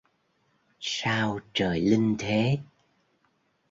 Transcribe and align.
Sao 0.79 1.39
trời 1.53 1.81
linh 1.81 2.15
thế! 2.19 2.57